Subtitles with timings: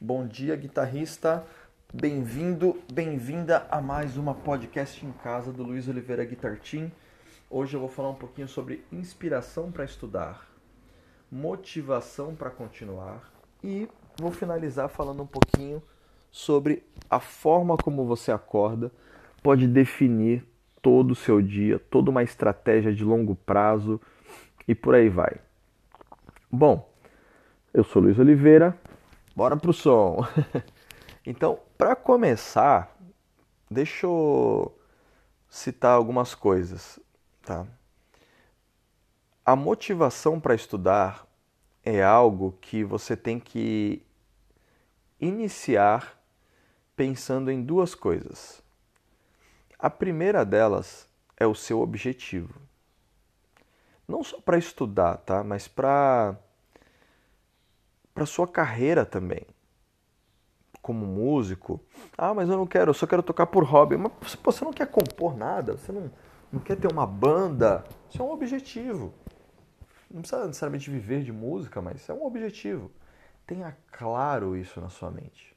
[0.00, 1.44] Bom dia, guitarrista.
[1.92, 6.92] Bem-vindo, bem-vinda a mais uma podcast em casa do Luiz Oliveira Guitar Team.
[7.50, 10.48] Hoje eu vou falar um pouquinho sobre inspiração para estudar,
[11.28, 13.28] motivação para continuar
[13.62, 13.88] e
[14.20, 15.82] vou finalizar falando um pouquinho
[16.30, 18.92] sobre a forma como você acorda
[19.42, 20.46] pode definir
[20.80, 24.00] todo o seu dia, toda uma estratégia de longo prazo
[24.68, 25.40] e por aí vai.
[26.48, 26.88] Bom,
[27.74, 28.78] eu sou Luiz Oliveira,
[29.38, 30.26] bora pro som.
[31.24, 32.92] então, para começar,
[33.70, 34.76] deixa eu
[35.48, 36.98] citar algumas coisas,
[37.42, 37.64] tá?
[39.46, 41.24] A motivação para estudar
[41.84, 44.04] é algo que você tem que
[45.20, 46.20] iniciar
[46.96, 48.60] pensando em duas coisas.
[49.78, 52.60] A primeira delas é o seu objetivo.
[54.08, 55.44] Não só para estudar, tá?
[55.44, 56.36] Mas para
[58.18, 59.46] para sua carreira também.
[60.82, 61.80] Como músico.
[62.16, 63.96] Ah, mas eu não quero, eu só quero tocar por hobby.
[63.96, 64.12] Mas
[64.42, 66.10] você não quer compor nada, você não,
[66.50, 67.84] não quer ter uma banda.
[68.10, 69.14] Isso é um objetivo.
[70.10, 72.90] Não precisa necessariamente viver de música, mas é um objetivo.
[73.46, 75.56] Tenha claro isso na sua mente.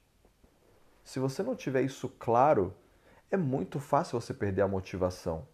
[1.04, 2.76] Se você não tiver isso claro,
[3.32, 5.48] é muito fácil você perder a motivação.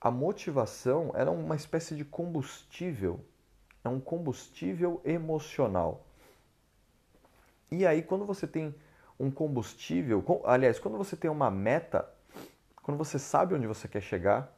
[0.00, 3.24] A motivação é uma espécie de combustível
[3.84, 6.04] é um combustível emocional.
[7.70, 8.74] E aí, quando você tem
[9.18, 12.08] um combustível, aliás, quando você tem uma meta,
[12.82, 14.52] quando você sabe onde você quer chegar,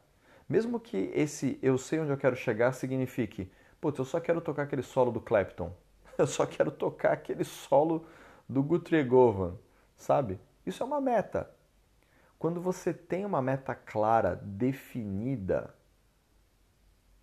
[0.48, 4.64] mesmo que esse eu sei onde eu quero chegar signifique, putz, eu só quero tocar
[4.64, 5.72] aquele solo do Clapton,
[6.18, 8.06] eu só quero tocar aquele solo
[8.48, 9.56] do Guthrie Govan,
[9.96, 10.38] sabe?
[10.66, 11.50] Isso é uma meta.
[12.38, 15.74] Quando você tem uma meta clara, definida,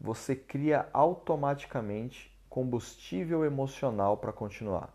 [0.02, 4.92] você cria automaticamente combustível emocional para continuar.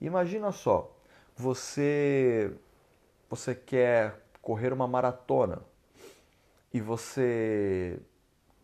[0.00, 0.92] Imagina só,
[1.36, 2.52] você
[3.30, 5.62] você quer correr uma maratona
[6.72, 7.98] e você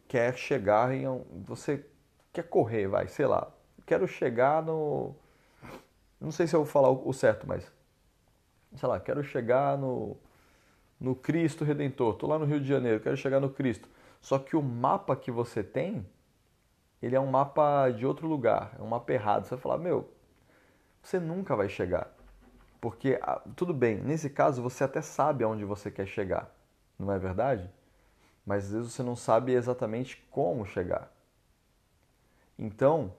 [0.09, 1.05] quer chegar em
[1.45, 1.87] você
[2.33, 3.49] quer correr, vai, sei lá,
[3.87, 5.15] quero chegar no
[6.21, 7.71] não sei se eu vou falar o certo, mas
[8.77, 10.17] sei lá, quero chegar no
[11.01, 12.15] no Cristo Redentor.
[12.17, 13.89] Tô lá no Rio de Janeiro, quero chegar no Cristo.
[14.21, 16.07] Só que o mapa que você tem,
[17.01, 19.45] ele é um mapa de outro lugar, é um mapa errado.
[19.45, 20.13] Você vai falar, meu,
[21.03, 22.15] você nunca vai chegar.
[22.81, 26.55] Porque, ah, tudo bem, nesse caso você até sabe aonde você quer chegar,
[26.99, 27.71] não é verdade?
[28.45, 31.13] Mas às vezes você não sabe exatamente como chegar.
[32.59, 33.13] Então,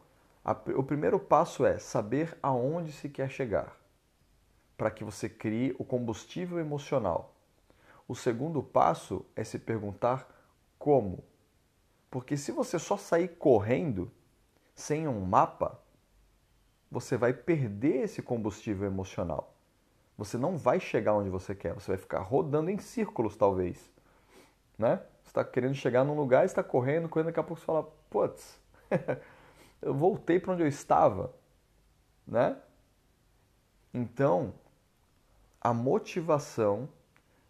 [0.44, 3.76] a, o primeiro passo é saber aonde se quer chegar,
[4.78, 7.36] para que você crie o combustível emocional.
[8.08, 10.28] O segundo passo é se perguntar
[10.82, 11.24] como?
[12.10, 14.12] Porque se você só sair correndo
[14.74, 15.80] sem um mapa,
[16.90, 19.54] você vai perder esse combustível emocional.
[20.18, 23.92] Você não vai chegar onde você quer, você vai ficar rodando em círculos, talvez.
[24.76, 24.98] Né?
[25.22, 28.60] Você está querendo chegar num lugar, está correndo, correndo, daqui a pouco você fala, putz,
[29.84, 31.32] eu voltei para onde eu estava.
[32.26, 32.58] Né?
[33.94, 34.52] Então,
[35.62, 36.90] a motivação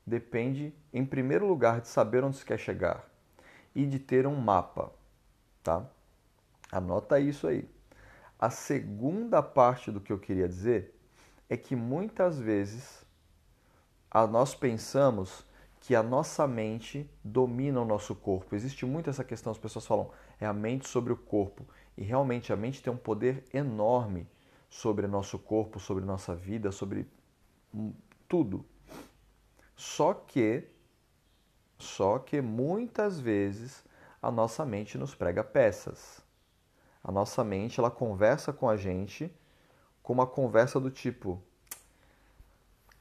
[0.05, 3.09] depende, em primeiro lugar, de saber onde você quer chegar
[3.75, 4.91] e de ter um mapa,
[5.63, 5.85] tá?
[6.71, 7.67] Anota isso aí.
[8.39, 10.97] A segunda parte do que eu queria dizer
[11.49, 13.05] é que muitas vezes
[14.29, 15.45] nós pensamos
[15.81, 18.55] que a nossa mente domina o nosso corpo.
[18.55, 21.65] Existe muito essa questão, as pessoas falam, é a mente sobre o corpo.
[21.97, 24.27] E realmente a mente tem um poder enorme
[24.69, 27.07] sobre nosso corpo, sobre nossa vida, sobre
[28.27, 28.63] tudo.
[29.75, 30.67] Só que
[31.81, 33.83] só que muitas vezes
[34.21, 36.21] a nossa mente nos prega peças.
[37.03, 39.33] A nossa mente ela conversa com a gente
[40.03, 41.41] com uma conversa do tipo: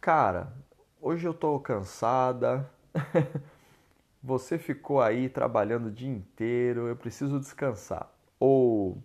[0.01, 0.53] Cara,
[1.01, 2.71] hoje eu tô cansada.
[4.23, 8.13] Você ficou aí trabalhando o dia inteiro, eu preciso descansar.
[8.39, 9.03] Ou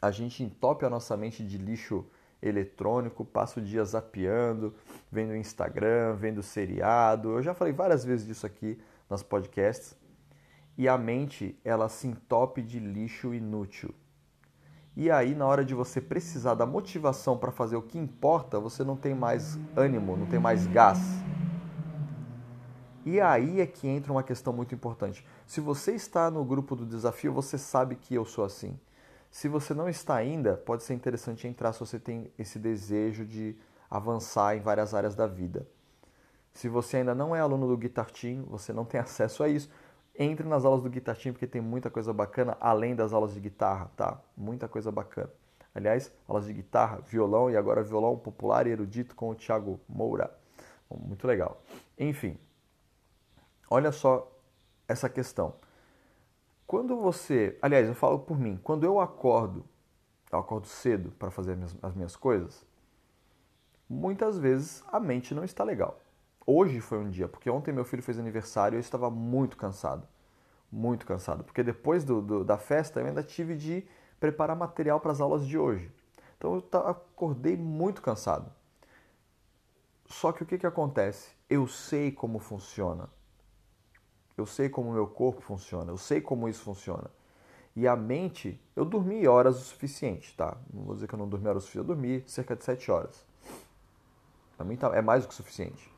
[0.00, 2.06] a gente entope a nossa mente de lixo
[2.40, 4.74] eletrônico, passo o dia zapeando,
[5.10, 7.30] vendo Instagram, vendo seriado.
[7.30, 9.96] Eu já falei várias vezes disso aqui nas podcasts.
[10.76, 13.92] E a mente, ela se entope de lixo inútil.
[14.96, 18.82] E aí, na hora de você precisar da motivação para fazer o que importa, você
[18.82, 20.98] não tem mais ânimo, não tem mais gás.
[23.04, 25.24] E aí é que entra uma questão muito importante.
[25.46, 28.78] Se você está no grupo do desafio, você sabe que eu sou assim.
[29.30, 33.56] Se você não está ainda, pode ser interessante entrar se você tem esse desejo de
[33.90, 35.66] avançar em várias áreas da vida.
[36.52, 39.70] Se você ainda não é aluno do Guitar Team, você não tem acesso a isso,
[40.18, 43.40] entre nas aulas do Guitar Team porque tem muita coisa bacana além das aulas de
[43.40, 44.20] guitarra, tá?
[44.36, 45.30] Muita coisa bacana.
[45.74, 50.36] Aliás, aulas de guitarra, violão e agora violão popular e erudito com o Thiago Moura.
[50.90, 51.62] Muito legal.
[51.96, 52.36] Enfim,
[53.70, 54.28] olha só
[54.88, 55.54] essa questão.
[56.68, 59.64] Quando você, aliás, eu falo por mim, quando eu acordo,
[60.30, 62.62] eu acordo cedo para fazer as minhas, as minhas coisas,
[63.88, 65.98] muitas vezes a mente não está legal.
[66.46, 70.06] Hoje foi um dia, porque ontem meu filho fez aniversário e eu estava muito cansado.
[70.70, 71.42] Muito cansado.
[71.42, 73.88] Porque depois do, do, da festa eu ainda tive de
[74.20, 75.90] preparar material para as aulas de hoje.
[76.36, 78.52] Então eu acordei muito cansado.
[80.04, 81.30] Só que o que, que acontece?
[81.48, 83.08] Eu sei como funciona.
[84.38, 85.90] Eu sei como o meu corpo funciona.
[85.90, 87.10] Eu sei como isso funciona.
[87.74, 90.56] E a mente, eu dormi horas o suficiente, tá?
[90.72, 92.88] Não vou dizer que eu não dormi horas o suficiente, eu dormi cerca de 7
[92.90, 93.26] horas.
[94.56, 95.92] Para mim tá, é mais do que suficiente.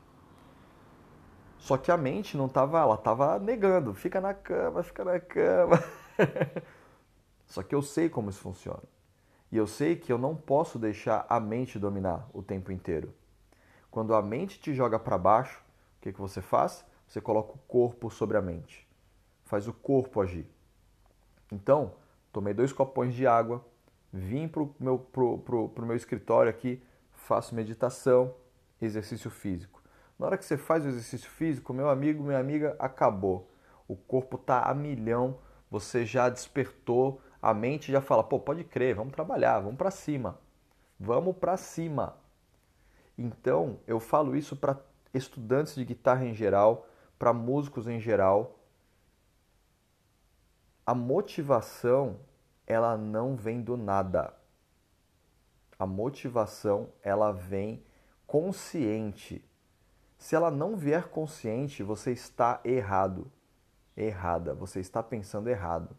[1.59, 5.81] Só que a mente não tava, ela tava negando, fica na cama, fica na cama.
[7.45, 8.83] Só que eu sei como isso funciona.
[9.51, 13.13] E eu sei que eu não posso deixar a mente dominar o tempo inteiro.
[13.91, 15.61] Quando a mente te joga para baixo,
[15.99, 16.83] o que, que você faz?
[17.11, 18.87] Você coloca o corpo sobre a mente.
[19.43, 20.49] Faz o corpo agir.
[21.51, 21.95] Então,
[22.31, 23.65] tomei dois copões de água,
[24.13, 26.81] vim para o meu, pro, pro, pro meu escritório aqui,
[27.11, 28.33] faço meditação,
[28.81, 29.83] exercício físico.
[30.17, 33.51] Na hora que você faz o exercício físico, meu amigo, minha amiga, acabou.
[33.89, 35.37] O corpo está a milhão,
[35.69, 40.39] você já despertou, a mente já fala, pô, pode crer, vamos trabalhar, vamos para cima.
[40.97, 42.15] Vamos para cima.
[43.17, 44.79] Então, eu falo isso para
[45.13, 46.87] estudantes de guitarra em geral,
[47.21, 48.57] para músicos em geral.
[50.83, 52.19] A motivação,
[52.65, 54.33] ela não vem do nada.
[55.77, 57.85] A motivação, ela vem
[58.25, 59.47] consciente.
[60.17, 63.31] Se ela não vier consciente, você está errado.
[63.95, 65.95] Errada, você está pensando errado.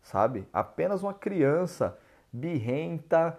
[0.00, 0.48] Sabe?
[0.50, 1.98] Apenas uma criança
[2.32, 3.38] birrenta,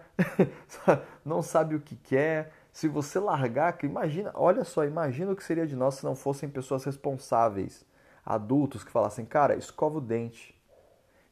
[1.26, 2.54] não sabe o que quer.
[2.72, 6.48] Se você largar, imagina, olha só, imagina o que seria de nós se não fossem
[6.48, 7.86] pessoas responsáveis,
[8.26, 10.60] adultos que falassem, cara, escova o dente,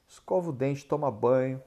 [0.07, 1.61] escova o dente, toma banho.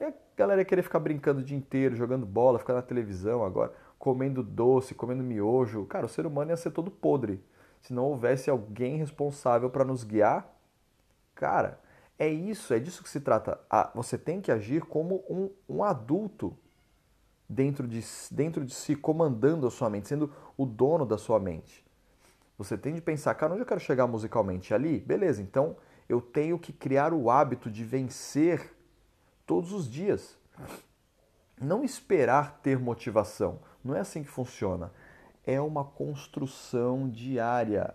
[0.00, 3.44] E a galera ia querer ficar brincando o dia inteiro, jogando bola, ficar na televisão
[3.44, 5.86] agora, comendo doce, comendo miojo.
[5.86, 7.42] Cara, o ser humano ia ser todo podre.
[7.80, 10.50] Se não houvesse alguém responsável para nos guiar,
[11.34, 11.78] cara,
[12.18, 13.60] é isso, é disso que se trata.
[13.94, 16.56] Você tem que agir como um, um adulto
[17.54, 21.84] dentro de, dentro de si, comandando a sua mente, sendo o dono da sua mente.
[22.58, 24.72] Você tem de pensar, cara, onde eu quero chegar musicalmente?
[24.72, 25.00] Ali?
[25.00, 25.76] Beleza, então
[26.08, 28.74] eu tenho que criar o hábito de vencer
[29.46, 30.38] todos os dias.
[31.60, 33.60] Não esperar ter motivação.
[33.82, 34.92] Não é assim que funciona.
[35.46, 37.94] É uma construção diária.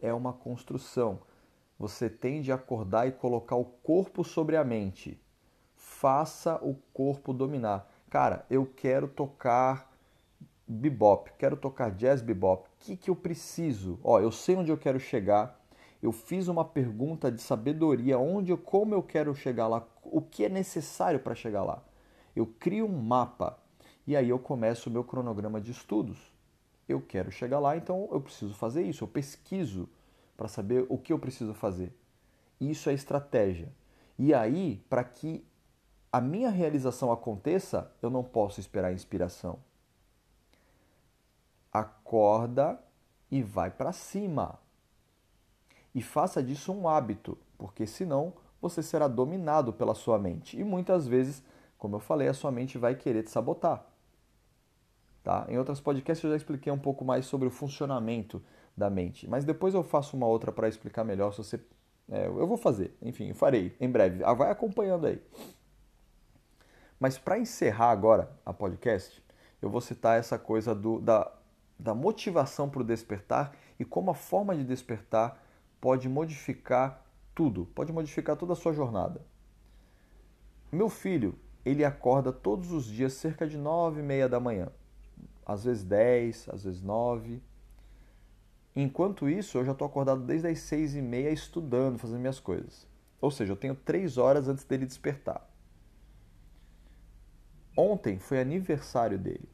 [0.00, 1.20] É uma construção
[1.82, 5.20] você tem de acordar e colocar o corpo sobre a mente.
[5.74, 7.92] Faça o corpo dominar.
[8.12, 9.90] Cara, eu quero tocar
[10.68, 12.68] bebop, quero tocar jazz bebop.
[12.68, 13.98] O que, que eu preciso?
[14.04, 15.58] Ó, eu sei onde eu quero chegar.
[16.02, 20.50] Eu fiz uma pergunta de sabedoria, onde, como eu quero chegar lá, o que é
[20.50, 21.82] necessário para chegar lá.
[22.36, 23.58] Eu crio um mapa
[24.06, 26.18] e aí eu começo o meu cronograma de estudos.
[26.86, 29.04] Eu quero chegar lá, então eu preciso fazer isso.
[29.04, 29.88] Eu pesquiso
[30.36, 31.90] para saber o que eu preciso fazer.
[32.60, 33.72] Isso é estratégia.
[34.18, 35.42] E aí, para que
[36.12, 39.58] a minha realização aconteça, eu não posso esperar inspiração.
[41.72, 42.78] Acorda
[43.30, 44.58] e vai para cima.
[45.94, 50.58] E faça disso um hábito, porque senão você será dominado pela sua mente.
[50.58, 51.42] E muitas vezes,
[51.78, 53.86] como eu falei, a sua mente vai querer te sabotar.
[55.24, 55.46] Tá?
[55.48, 58.42] Em outros podcasts eu já expliquei um pouco mais sobre o funcionamento
[58.76, 59.26] da mente.
[59.26, 61.60] Mas depois eu faço uma outra para explicar melhor se você.
[62.10, 64.22] É, eu vou fazer, enfim, farei em breve.
[64.24, 65.22] Ah, vai acompanhando aí.
[67.02, 69.20] Mas para encerrar agora a podcast,
[69.60, 71.32] eu vou citar essa coisa do, da,
[71.76, 75.42] da motivação para o despertar e como a forma de despertar
[75.80, 77.04] pode modificar
[77.34, 79.20] tudo, pode modificar toda a sua jornada.
[80.70, 84.68] Meu filho, ele acorda todos os dias cerca de nove e meia da manhã,
[85.44, 87.42] às vezes dez, às vezes nove.
[88.76, 92.86] Enquanto isso, eu já estou acordado desde as seis e meia estudando, fazendo minhas coisas.
[93.20, 95.51] Ou seja, eu tenho três horas antes dele despertar.
[97.76, 99.48] Ontem foi aniversário dele.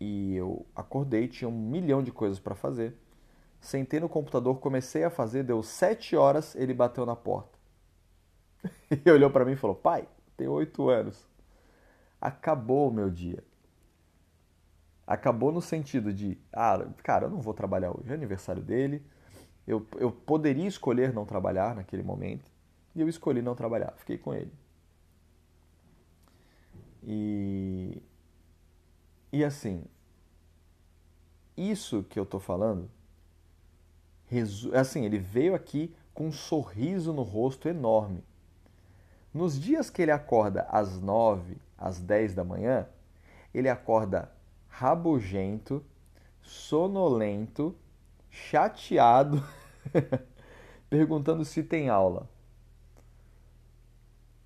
[0.00, 2.94] E eu acordei, tinha um milhão de coisas para fazer.
[3.60, 7.58] Sentei no computador, comecei a fazer, deu sete horas, ele bateu na porta.
[9.04, 11.26] E olhou para mim e falou: Pai, tenho oito anos.
[12.20, 13.42] Acabou o meu dia
[15.08, 19.02] acabou no sentido de, ah, cara, eu não vou trabalhar hoje, é aniversário dele,
[19.66, 22.44] eu, eu poderia escolher não trabalhar naquele momento,
[22.94, 24.52] e eu escolhi não trabalhar, fiquei com ele.
[27.10, 28.02] E,
[29.32, 29.82] e assim,
[31.56, 32.90] isso que eu tô falando,
[34.74, 38.22] assim, ele veio aqui com um sorriso no rosto enorme.
[39.32, 42.86] Nos dias que ele acorda às 9, às 10 da manhã,
[43.54, 44.30] ele acorda
[44.68, 45.82] rabugento,
[46.42, 47.74] sonolento,
[48.30, 49.42] chateado,
[50.90, 52.28] perguntando se tem aula.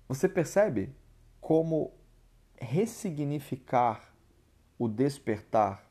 [0.07, 0.95] Você percebe
[1.41, 1.91] como
[2.63, 4.13] ressignificar
[4.79, 5.85] o despertar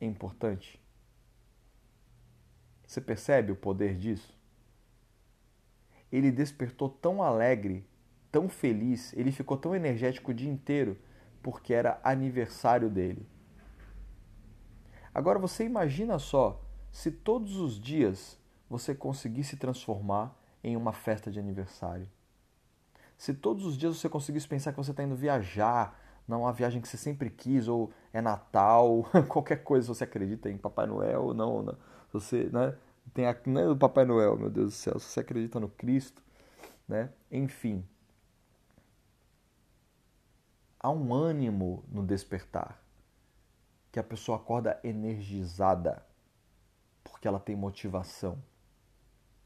[0.00, 0.80] é importante?
[2.86, 4.38] Você percebe o poder disso?
[6.10, 7.86] Ele despertou tão alegre,
[8.30, 10.98] tão feliz, ele ficou tão energético o dia inteiro
[11.42, 13.26] porque era aniversário dele.
[15.14, 18.38] Agora você imagina só se todos os dias
[18.68, 22.08] você conseguisse transformar em uma festa de aniversário.
[23.22, 26.82] Se todos os dias você conseguisse pensar que você está indo viajar, não uma viagem
[26.82, 31.32] que você sempre quis, ou é Natal, qualquer coisa, você acredita em Papai Noel ou
[31.32, 31.78] não, não.
[32.12, 32.76] Você, né?
[33.14, 35.68] Tem a, não é o Papai Noel, meu Deus do céu, se você acredita no
[35.68, 36.20] Cristo,
[36.88, 37.12] né?
[37.30, 37.86] Enfim.
[40.80, 42.82] Há um ânimo no despertar,
[43.92, 46.04] que a pessoa acorda energizada,
[47.04, 48.42] porque ela tem motivação.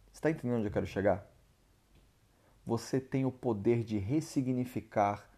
[0.07, 1.36] Você está entendendo onde eu quero chegar?
[2.67, 5.31] Você tem o poder de ressignificar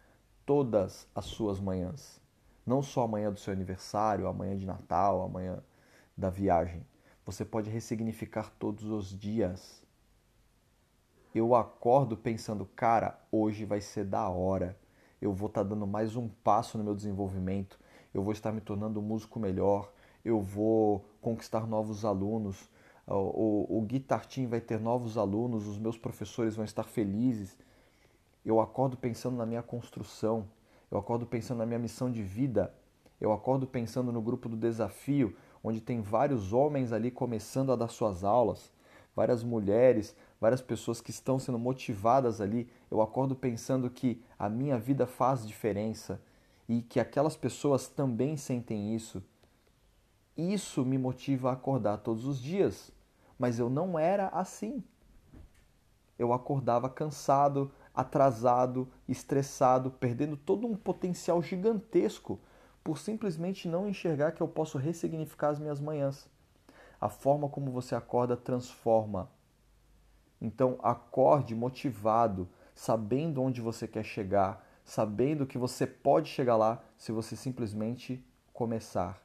[0.47, 2.19] todas as suas manhãs.
[2.65, 5.63] Não só a manhã do seu aniversário, a manhã de Natal, a manhã
[6.17, 6.83] da viagem.
[7.23, 9.83] Você pode ressignificar todos os dias.
[11.33, 14.75] Eu acordo pensando, cara, hoje vai ser da hora.
[15.21, 17.79] Eu vou estar tá dando mais um passo no meu desenvolvimento.
[18.11, 19.93] Eu vou estar me tornando um músico melhor.
[20.25, 22.67] Eu vou conquistar novos alunos.
[23.11, 25.67] O, o, Guitar Team vai ter novos alunos.
[25.67, 27.57] Os meus professores vão estar felizes
[28.45, 30.47] eu acordo pensando na minha construção,
[30.89, 32.73] eu acordo pensando na minha missão de vida,
[33.19, 37.89] eu acordo pensando no grupo do desafio, onde tem vários homens ali começando a dar
[37.89, 38.71] suas aulas,
[39.13, 42.69] várias mulheres, várias pessoas que estão sendo motivadas ali.
[42.89, 46.21] Eu acordo pensando que a minha vida faz diferença
[46.67, 49.21] e que aquelas pessoas também sentem isso.
[50.37, 52.89] Isso me motiva a acordar todos os dias,
[53.39, 54.83] mas eu não era assim.
[56.19, 62.37] Eu acordava cansado, atrasado, estressado, perdendo todo um potencial gigantesco
[62.83, 66.29] por simplesmente não enxergar que eu posso ressignificar as minhas manhãs.
[66.99, 69.31] A forma como você acorda transforma.
[70.41, 77.11] Então, acorde motivado, sabendo onde você quer chegar, sabendo que você pode chegar lá se
[77.13, 79.21] você simplesmente começar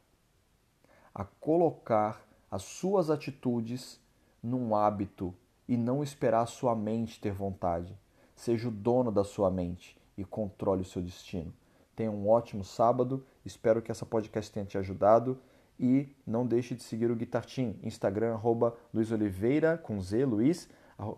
[1.14, 4.00] a colocar as suas atitudes
[4.44, 5.34] num hábito
[5.66, 7.98] e não esperar a sua mente ter vontade.
[8.36, 11.52] Seja o dono da sua mente e controle o seu destino.
[11.96, 13.24] Tenha um ótimo sábado.
[13.44, 15.40] Espero que essa podcast tenha te ajudado.
[15.80, 17.76] E não deixe de seguir o Guitar Team.
[17.82, 20.68] Instagram, arroba Luiz Oliveira, com Z, Luiz,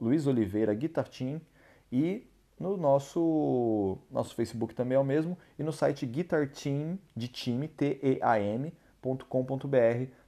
[0.00, 1.40] Luiz Oliveira Guitar Team.
[1.90, 2.26] E
[2.60, 5.36] no nosso, nosso Facebook também é o mesmo.
[5.58, 8.76] E no site Guitar Team, de time, T-E-A-M.com.br,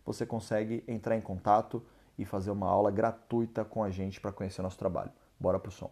[0.04, 1.82] você consegue entrar em contato
[2.18, 5.12] e fazer uma aula gratuita com a gente para conhecer nosso trabalho.
[5.38, 5.90] Bora pro som.